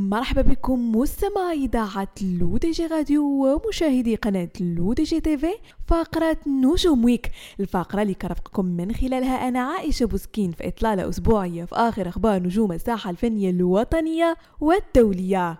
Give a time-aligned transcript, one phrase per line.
[0.00, 2.08] مرحبا بكم مستمعي إذاعة
[2.40, 5.52] L'ODJ Radio ومشاهدي قناة L'ODJ TV
[5.86, 11.74] فقرة نجوم Week الفقرة اللي كرفقكم من خلالها أنا عائشة بوسكين في إطلالة أسبوعية في
[11.74, 15.58] آخر أخبار نجوم الساحة الفنية الوطنية والدولية.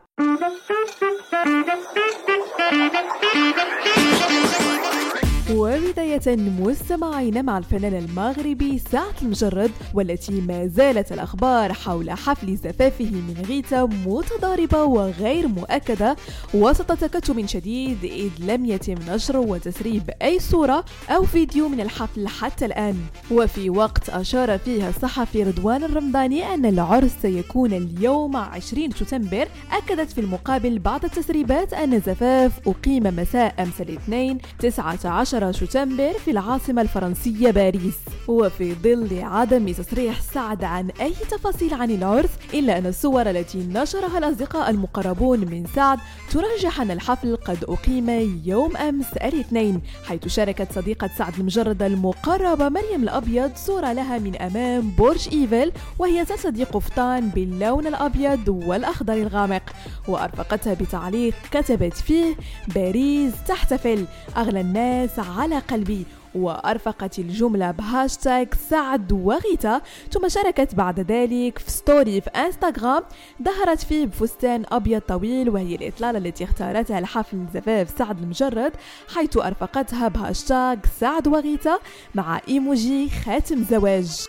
[5.53, 13.45] وبداية مستمعين مع الفنان المغربي سعد المجرد والتي ما زالت الأخبار حول حفل زفافه من
[13.49, 16.17] غيتا متضاربة وغير مؤكدة
[16.55, 22.65] وسط تكتم شديد إذ لم يتم نشر وتسريب أي صورة أو فيديو من الحفل حتى
[22.67, 22.97] الآن.
[23.31, 30.21] وفي وقت أشار فيها الصحفي رضوان الرمضاني أن العرس سيكون اليوم 20 سبتمبر أكدت في
[30.21, 37.51] المقابل بعض التسريبات أن الزفاف أقيم مساء أمس الاثنين 19 10 شتنبر في العاصمة الفرنسية
[37.51, 37.95] باريس.
[38.29, 44.19] وفي ظل عدم تصريح سعد عن أي تفاصيل عن العرس إلا أن الصور التي نشرها
[44.19, 45.99] الأصدقاء المقربون من سعد
[46.31, 53.03] ترجح أن الحفل قد أقيم يوم أمس الاثنين حيث شاركت صديقة سعد المجرد المقربة مريم
[53.03, 59.63] الأبيض صورة لها من أمام برج إيفل وهي ترتدي قفطان باللون الأبيض والأخضر الغامق.
[60.09, 62.37] وأرفقتها بتعليق كتبت فيه
[62.75, 64.05] باريس تحتفل
[64.37, 69.81] أغلى الناس على قلبي وأرفقت الجملة بهاشتاغ سعد وغيتا.
[70.13, 73.03] ثم شاركت بعد ذلك في story في إنستغرام.
[73.43, 78.73] ظهرت فيه بفستان أبيض طويل وهي الإطلالة التي اختارتها لحفل زفاف سعد المجرد
[79.15, 81.79] حيث أرفقتها بهاشتاغ سعد وغيتا
[82.15, 84.27] مع إيموجي خاتم زواج.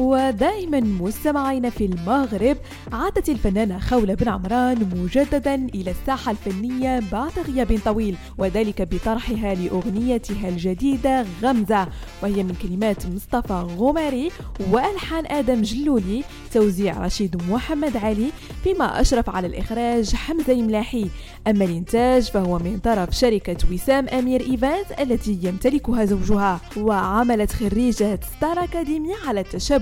[0.00, 2.56] ودائما مستمعين في المغرب
[2.92, 10.48] عادت الفنانة خولة بن عمران مجددا إلى الساحة الفنية بعد غياب طويل وذلك بطرحها لأغنيتها
[10.48, 11.88] الجديدة غمزة
[12.22, 14.30] وهي من كلمات مصطفى غماري
[14.70, 18.30] وألحان آدم جلولي توزيع رشيد محمد علي
[18.64, 21.10] فيما أشرف على الإخراج حمزة ملاحي
[21.46, 28.64] أما الإنتاج فهو من طرف شركة وسام أمير إيفانت التي يمتلكها زوجها وعملت خريجة ستار
[28.64, 29.40] أكاديمي على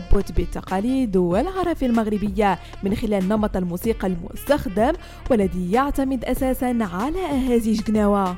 [0.08, 4.92] التشبث بالتقاليد والعرف المغربية من خلال نمط الموسيقى المستخدم
[5.30, 8.36] والذي يعتمد أساسا على أهازيج جناوة.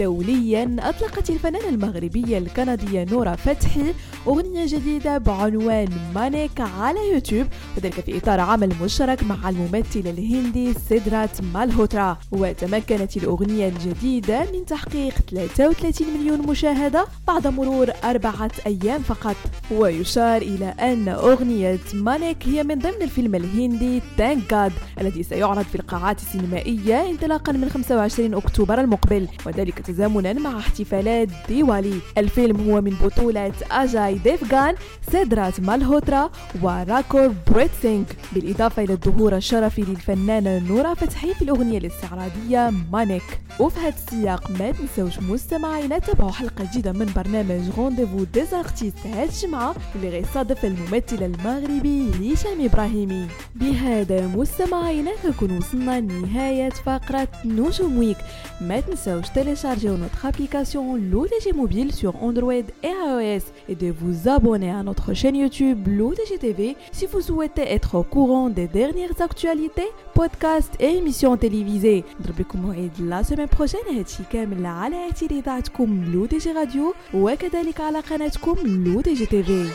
[0.00, 0.76] دوليا.
[0.78, 3.94] أطلقت الفنانة المغربية الكندية نورا فتحي
[4.26, 7.46] أغنية جديدة بعنوان مانيك على يوتيوب
[7.76, 12.18] وذلك في إطار عمل مشترك مع الممثل الهندي سيدرات مالهوترا.
[12.32, 19.36] وتمكنت الأغنية الجديدة من تحقيق 33 مليون مشاهدة بعد مرور أربعة أيام فقط.
[19.70, 25.74] ويشار إلى أن أغنية مانيك هي من ضمن الفيلم الهندي Thank God الذي سيعرض في
[25.74, 29.28] القاعات السينمائية انطلاقا من 25 أكتوبر المقبل.
[29.46, 32.00] وذلك تزامنا مع احتفالات ديوالي.
[32.18, 34.74] الفيلم هو من بطولة أجاي ديفغان
[35.12, 36.30] سيدرات مالهوترا
[36.62, 43.40] وراكور بريت سينغ بالإضافة إلى الظهور الشرفي للفنانة نورا فتحي في الأغنية الاستعراضية مانيك.
[43.60, 49.28] وفي هذا السياق ما تنسوش مستمعينا تابعوا حلقة جديدة من برنامج Rendez-vous des Artistes هاد
[49.28, 53.26] الجمعة اللي غيصادف الممثل المغربي هشام إبراهيمي.
[53.54, 58.16] بهذا مستمعينا نكون وصلنا لنهاية فقرة نجوم Week
[58.60, 59.26] ما تنسوش
[59.75, 65.13] télécharger notre application l'ODG Mobile sur Android et iOS et de vous abonner à notre
[65.13, 70.95] chaîne YouTube l'ODG TV si vous souhaitez être au courant des dernières actualités, podcasts et
[70.95, 72.03] émissions télévisées.
[72.19, 77.81] نضرب موعد la semaine prochaine هادشي كامل على اثير اذاعتكم لو دي جي راديو وكذلك
[77.81, 79.65] على قناتكم لو دي جي تيفي